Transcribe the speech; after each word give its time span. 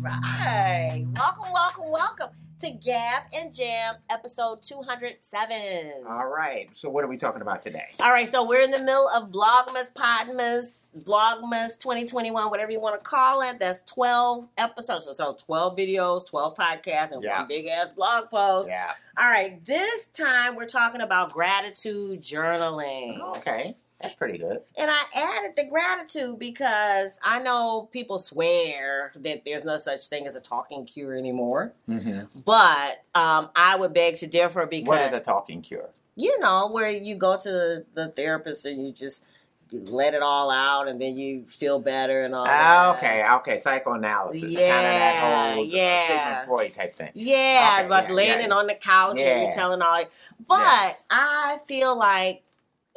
right. 0.00 1.04
Welcome, 1.14 1.52
welcome, 1.52 1.90
welcome 1.90 2.28
to 2.60 2.70
Gab 2.70 3.22
and 3.32 3.54
Jam, 3.54 3.94
episode 4.10 4.62
207. 4.62 6.04
All 6.08 6.26
right. 6.26 6.68
So 6.72 6.90
what 6.90 7.04
are 7.04 7.08
we 7.08 7.16
talking 7.16 7.40
about 7.42 7.62
today? 7.62 7.86
All 8.00 8.10
right, 8.10 8.28
so 8.28 8.46
we're 8.46 8.60
in 8.60 8.70
the 8.70 8.78
middle 8.80 9.08
of 9.16 9.30
Vlogmas, 9.30 9.92
Podmas, 9.94 10.88
Vlogmas 11.04 11.78
2021, 11.78 12.50
whatever 12.50 12.70
you 12.70 12.80
want 12.80 12.98
to 12.98 13.04
call 13.04 13.40
it. 13.42 13.58
That's 13.58 13.80
12 13.90 14.48
episodes. 14.58 15.06
So, 15.06 15.12
so 15.12 15.36
12 15.44 15.76
videos, 15.76 16.26
12 16.28 16.54
podcasts, 16.54 17.12
and 17.12 17.22
Yeah. 17.22 17.38
one 17.38 17.48
big 17.48 17.66
ass 17.66 17.90
blog 17.90 18.28
post. 18.30 18.68
Yeah. 18.68 18.92
All 19.18 19.28
right, 19.28 19.64
this 19.64 20.08
time 20.08 20.54
we're 20.56 20.68
talking 20.68 21.00
about 21.00 21.32
gratitude 21.32 22.22
journaling. 22.22 23.20
Okay. 23.38 23.74
That's 24.00 24.14
pretty 24.14 24.38
good. 24.38 24.62
And 24.76 24.90
I 24.90 25.00
added 25.14 25.52
the 25.56 25.64
gratitude 25.68 26.38
because 26.38 27.18
I 27.22 27.38
know 27.40 27.88
people 27.92 28.18
swear 28.18 29.12
that 29.16 29.44
there's 29.44 29.64
no 29.64 29.76
such 29.76 30.06
thing 30.06 30.26
as 30.26 30.36
a 30.36 30.40
talking 30.40 30.86
cure 30.86 31.14
anymore. 31.14 31.72
Mm-hmm. 31.88 32.40
But 32.44 33.02
um, 33.14 33.50
I 33.54 33.76
would 33.76 33.92
beg 33.92 34.16
to 34.18 34.26
differ 34.26 34.66
because 34.66 34.88
What 34.88 35.00
is 35.02 35.12
a 35.12 35.20
talking 35.22 35.60
cure? 35.62 35.90
you 36.16 36.38
know, 36.40 36.68
where 36.68 36.88
you 36.88 37.14
go 37.14 37.36
to 37.36 37.48
the, 37.48 37.84
the 37.94 38.08
therapist 38.08 38.66
and 38.66 38.84
you 38.86 38.92
just 38.92 39.26
let 39.72 40.14
it 40.14 40.20
all 40.22 40.50
out 40.50 40.88
and 40.88 41.00
then 41.00 41.16
you 41.16 41.44
feel 41.46 41.78
better 41.78 42.24
and 42.24 42.34
all 42.34 42.44
Ah, 42.46 42.92
that. 42.92 42.96
okay. 42.98 43.24
Okay. 43.36 43.58
Psychoanalysis. 43.58 44.42
kind 44.42 44.52
of 44.52 44.58
Yeah, 44.60 44.98
that 44.98 45.54
whole 45.54 45.62
uh, 45.62 45.66
yeah. 45.66 46.08
Sigmund 46.08 46.46
Freud 46.46 46.72
type 46.74 46.94
thing. 46.96 47.10
Yeah, 47.14 47.76
Okay, 47.78 47.86
about 47.86 48.08
yeah, 48.08 48.14
laying 48.14 48.48
yeah, 48.48 48.54
on 48.54 48.66
the 48.66 48.74
couch 48.74 49.18
and 49.20 49.42
you're 49.42 49.52
telling 49.52 49.80
all. 49.80 50.02
But 50.48 50.58
Yeah. 50.58 50.92
I 51.10 51.58
feel 51.66 51.96
like 51.96 52.42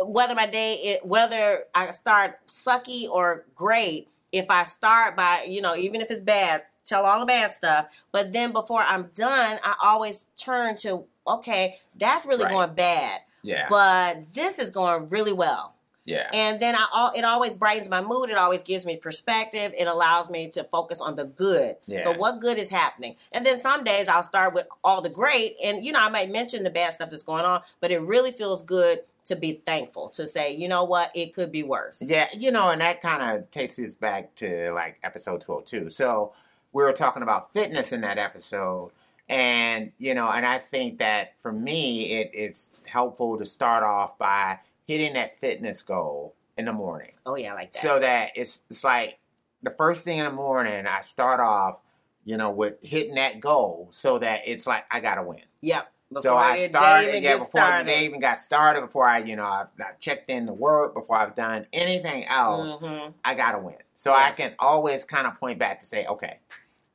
whether 0.06 0.36
my 0.36 0.46
day, 0.48 0.74
it, 0.76 1.06
whether 1.06 1.66
I 1.74 1.92
start 1.92 2.40
sucky 2.48 3.08
or 3.10 3.46
great, 3.56 4.08
if 4.32 4.50
I 4.50 4.64
start 4.64 5.16
by 5.16 5.46
you 5.48 5.62
know 5.62 5.76
even 5.76 6.02
if 6.02 6.10
it's 6.12 6.22
bad, 6.22 6.64
tell 6.84 7.06
all 7.06 7.20
the 7.20 7.26
bad 7.26 7.52
stuff. 7.52 7.88
But 8.12 8.34
then 8.34 8.52
before 8.52 8.82
I'm 8.82 9.10
done, 9.16 9.60
I 9.64 9.76
always 9.82 10.26
turn 10.36 10.76
to 10.78 11.06
okay, 11.28 11.78
that's 11.98 12.26
really 12.26 12.44
Right. 12.44 12.52
going 12.52 12.74
bad, 12.74 13.22
Yeah. 13.44 13.68
but 13.70 14.34
this 14.34 14.60
is 14.60 14.70
going 14.72 15.08
really 15.08 15.32
well. 15.34 15.76
Yeah. 16.06 16.30
And 16.34 16.60
then 16.60 16.76
I 16.76 16.86
all 16.94 17.12
it 17.16 17.24
always 17.24 17.54
brightens 17.54 17.90
my 17.90 18.02
mood. 18.02 18.30
It 18.30 18.38
always 18.38 18.64
gives 18.64 18.86
me 18.86 18.98
perspective. 18.98 19.74
It 19.78 19.88
allows 19.88 20.30
me 20.30 20.50
to 20.52 20.64
focus 20.66 21.00
on 21.00 21.16
the 21.16 21.26
good. 21.26 21.78
Yeah. 21.86 22.04
So 22.04 22.14
what 22.14 22.40
good 22.42 22.58
is 22.58 22.70
happening? 22.70 23.16
And 23.32 23.46
then 23.46 23.60
some 23.60 23.84
days 23.84 24.08
I'll 24.08 24.24
start 24.24 24.54
with 24.54 24.68
all 24.84 25.02
the 25.02 25.10
great, 25.10 25.56
and 25.64 25.84
you 25.84 25.92
know 25.92 26.00
I 26.00 26.10
might 26.10 26.30
mention 26.30 26.64
the 26.64 26.70
bad 26.70 26.94
stuff 26.94 27.10
that's 27.10 27.24
going 27.24 27.46
on, 27.46 27.62
but 27.80 27.92
it 27.92 28.00
really 28.00 28.32
feels 28.32 28.62
good 28.62 29.00
to 29.26 29.36
be 29.36 29.62
thankful 29.66 30.10
to 30.10 30.28
say, 30.28 30.54
you 30.54 30.68
know 30.68 30.84
what, 30.84 31.10
it 31.16 31.34
could 31.34 31.52
be 31.52 31.64
worse. 31.64 32.02
Yeah, 32.06 32.28
you 32.34 32.52
know, 32.52 32.70
and 32.70 32.82
that 32.82 33.02
kind 33.02 33.38
of 33.38 33.50
takes 33.52 33.80
us 33.80 33.94
back 33.94 34.36
to 34.36 34.72
like 34.74 35.00
episode 35.04 35.40
202. 35.40 35.90
So 35.90 36.34
we 36.74 36.84
were 36.84 36.92
talking 36.92 37.24
about 37.24 37.54
fitness 37.54 37.94
in 37.94 38.02
that 38.02 38.18
episode. 38.18 38.92
And, 39.30 39.94
you 39.98 40.14
know, 40.14 40.28
and 40.28 40.46
I 40.46 40.58
think 40.58 40.98
that 40.98 41.36
for 41.42 41.54
me, 41.54 42.12
it 42.12 42.32
is 42.34 42.72
helpful 42.86 43.38
to 43.38 43.46
start 43.46 43.84
off 43.84 44.18
by 44.18 44.60
hitting 44.88 45.14
that 45.14 45.40
fitness 45.40 45.82
goal 45.82 46.36
in 46.58 46.66
the 46.66 46.74
morning. 46.74 47.12
Oh 47.26 47.36
yeah, 47.36 47.52
I 47.52 47.56
like 47.56 47.74
that. 47.74 47.82
So 47.82 48.00
that 48.00 48.32
it's, 48.36 48.64
it's 48.70 48.84
like 48.84 49.20
the 49.64 49.72
first 49.72 50.04
thing 50.06 50.20
in 50.20 50.26
the 50.26 50.32
morning, 50.32 50.86
I 50.86 51.02
start 51.02 51.40
off, 51.40 51.82
you 52.26 52.38
know, 52.38 52.52
with 52.52 52.82
hitting 52.84 53.16
that 53.16 53.40
goal 53.40 53.88
so 53.92 54.20
that 54.20 54.42
it's 54.46 54.68
like, 54.68 54.86
I 54.92 55.00
got 55.00 55.16
to 55.16 55.24
win. 55.24 55.42
yep. 55.62 55.90
So 56.20 56.38
I 56.38 56.58
the 56.58 56.66
started, 56.68 57.24
yeah, 57.24 57.38
before 57.38 57.50
started. 57.50 57.88
the 57.88 57.92
day 57.92 58.06
even 58.06 58.20
got 58.20 58.38
started, 58.38 58.82
before 58.82 59.08
I, 59.10 59.18
you 59.20 59.36
know, 59.36 59.46
I, 59.46 59.66
I 59.80 59.94
checked 60.00 60.30
in 60.30 60.46
to 60.46 60.54
work, 60.54 60.94
before 60.94 61.16
I've 61.16 61.34
done 61.34 61.66
anything 61.74 62.26
else, 62.26 62.78
Mhm. 62.78 63.14
I 63.26 63.34
gotta 63.34 63.64
win. 63.64 63.78
So 63.96 64.12
Yes. 64.12 64.40
I 64.40 64.44
can 64.44 64.56
always 64.60 65.06
kind 65.06 65.26
of 65.26 65.34
point 65.40 65.58
back 65.58 65.80
to 65.80 65.88
say, 65.88 66.06
okay, 66.06 66.38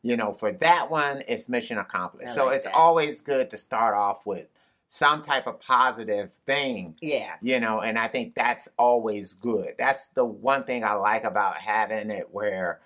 you 0.02 0.16
know, 0.16 0.32
for 0.32 0.52
that 0.52 0.88
one, 0.88 1.24
it's 1.26 1.48
mission 1.48 1.78
accomplished. 1.78 2.28
I 2.30 2.34
so 2.36 2.46
like 2.46 2.56
it's 2.56 2.64
that. 2.66 2.74
always 2.74 3.20
good 3.20 3.50
to 3.50 3.58
start 3.58 3.96
off 3.96 4.24
with 4.24 4.46
some 4.88 5.20
type 5.20 5.46
of 5.46 5.60
positive 5.60 6.32
thing, 6.46 6.96
Yeah. 7.00 7.34
you 7.42 7.60
know, 7.60 7.80
and 7.80 7.98
I 7.98 8.08
think 8.08 8.34
that's 8.34 8.68
always 8.78 9.34
good. 9.34 9.74
That's 9.78 10.08
the 10.08 10.24
one 10.24 10.64
thing 10.64 10.82
I 10.82 10.94
like 10.94 11.24
about 11.24 11.58
having 11.58 12.10
it 12.10 12.28
where 12.32 12.80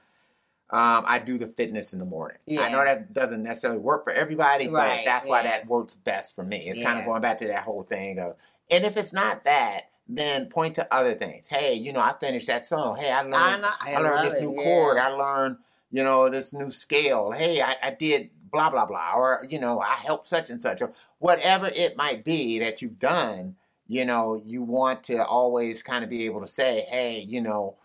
um, 0.71 1.05
I 1.07 1.21
do 1.21 1.39
the 1.39 1.47
fitness 1.49 1.93
in 1.93 2.01
the 2.01 2.05
morning. 2.07 2.39
Yeah. 2.47 2.63
I 2.63 2.73
know 2.73 2.83
that 2.83 3.13
doesn't 3.13 3.43
necessarily 3.43 3.79
work 3.79 4.05
for 4.05 4.13
everybody, 4.13 4.69
Right, 4.69 4.99
but 4.99 5.05
that's 5.05 5.27
why 5.27 5.43
that 5.45 5.67
works 5.67 5.95
best 5.95 6.35
for 6.35 6.43
me. 6.43 6.65
It's 6.67 6.83
kind 6.83 6.99
of 6.99 7.05
going 7.05 7.21
back 7.21 7.39
to 7.39 7.47
that 7.47 7.63
whole 7.63 7.83
thing 7.83 8.19
of, 8.19 8.37
and 8.71 8.85
if 8.85 8.97
it's 8.97 9.13
not 9.13 9.45
that, 9.45 9.91
then 10.09 10.47
point 10.47 10.75
to 10.77 10.95
other 10.95 11.15
things. 11.15 11.47
Hey, 11.47 11.75
you 11.75 11.93
know, 11.93 12.01
I 12.01 12.15
finished 12.19 12.49
that 12.49 12.65
song. 12.65 12.97
Hey, 12.97 13.13
I 13.13 13.21
learned, 13.23 13.37
I, 13.37 13.59
know, 13.59 13.71
I, 13.81 13.99
learned 13.99 14.27
this 14.27 14.35
it, 14.35 14.43
new 14.43 14.55
yeah. 14.57 14.65
chord. 14.65 14.99
I 14.99 15.09
learned, 15.09 15.59
you 15.91 16.03
know, 16.03 16.29
this 16.29 16.53
new 16.53 16.71
scale. 16.71 17.31
Hey, 17.31 17.63
I, 17.63 17.77
I 17.83 17.91
did 17.93 18.31
blah 18.53 18.71
blah 18.71 18.87
blah, 18.87 19.13
or 19.17 19.45
you 19.49 19.59
know, 19.59 19.81
I 19.81 19.95
helped 19.95 20.27
such 20.27 20.51
and 20.51 20.61
such, 20.61 20.83
or 20.83 20.93
whatever 21.19 21.67
it 21.75 21.97
might 21.97 22.25
be 22.25 22.59
that 22.61 22.83
you've 22.83 22.99
done. 22.99 23.57
You 23.87 24.05
know, 24.05 24.41
you 24.47 24.63
want 24.63 25.05
to 25.05 25.25
always 25.25 25.83
kind 25.83 26.05
of 26.05 26.11
be 26.11 26.25
able 26.25 26.41
to 26.41 26.47
say, 26.47 26.83
hey, 26.89 27.19
you 27.21 27.41
know, 27.41 27.77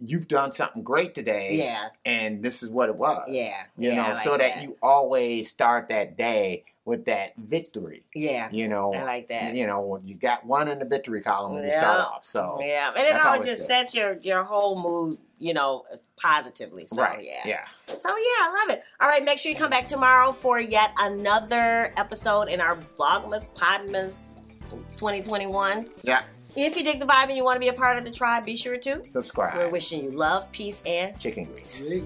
you've 0.00 0.28
done 0.28 0.50
something 0.50 0.82
great 0.82 1.14
today 1.14 1.56
Yeah. 1.56 1.88
and 2.04 2.42
this 2.42 2.62
is 2.62 2.68
what 2.68 2.88
it 2.88 2.96
was. 2.96 3.24
Yeah. 3.28 3.62
You 3.78 3.90
yeah, 3.90 3.94
know, 3.96 4.08
like 4.14 4.24
so 4.24 4.36
that, 4.36 4.62
you 4.62 4.76
always 4.82 5.48
start 5.48 5.88
that 5.88 6.16
day 6.18 6.64
with 6.86 7.06
that 7.06 7.32
victory. 7.36 8.04
Yeah. 8.14 8.48
You 8.52 8.68
know, 8.68 8.92
I 8.92 9.04
like 9.04 9.28
that. 9.28 9.54
you 9.54 9.66
know, 9.66 9.80
when 9.80 10.06
you 10.06 10.16
got 10.16 10.44
one 10.44 10.68
in 10.68 10.78
the 10.78 10.84
victory 10.84 11.22
column 11.22 11.54
when 11.54 11.64
you 11.64 11.72
start 11.72 12.00
off. 12.00 12.24
So 12.24 12.58
Yeah, 12.60 12.90
and 12.90 12.98
it 13.06 13.12
That's 13.12 13.24
always 13.24 13.40
always 13.40 13.46
just 13.58 13.62
good. 13.62 13.66
sets 13.68 13.94
your 13.94 14.12
your 14.18 14.44
whole 14.44 14.78
mood, 14.80 15.18
you 15.38 15.54
know, 15.54 15.84
positively. 16.20 16.86
So 16.88 17.00
right, 17.02 17.24
yeah. 17.24 17.40
yeah, 17.46 17.64
So 17.86 18.08
yeah, 18.10 18.14
I 18.16 18.64
love 18.66 18.76
it. 18.76 18.84
All 19.00 19.08
right, 19.08 19.24
make 19.24 19.38
sure 19.38 19.50
you 19.50 19.56
come 19.56 19.70
back 19.70 19.86
tomorrow 19.86 20.32
for 20.32 20.60
yet 20.60 20.92
another 20.98 21.92
episode 21.96 22.48
in 22.48 22.60
our 22.60 22.76
Vlogmas 22.98 23.48
Podmas 23.54 24.18
2021. 24.98 25.88
yeah. 26.02 26.22
If 26.56 26.76
you 26.76 26.84
dig 26.84 27.00
the 27.00 27.06
vibe 27.06 27.24
and 27.28 27.36
you 27.36 27.42
want 27.42 27.56
to 27.56 27.60
be 27.60 27.66
a 27.66 27.72
part 27.72 27.96
of 27.98 28.04
the 28.04 28.12
tribe, 28.12 28.44
be 28.44 28.54
sure 28.54 28.76
to. 28.76 29.04
Subscribe. 29.04 29.56
We're 29.56 29.70
wishing 29.70 30.04
you 30.04 30.12
love, 30.12 30.52
peace, 30.52 30.82
and 30.86 31.18
Chicken 31.18 31.46
grease. 31.46 31.88
Peace. 31.88 32.04